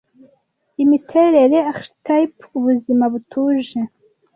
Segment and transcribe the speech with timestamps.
[0.83, 3.79] Imiterere, archetype, ubuzima butuje.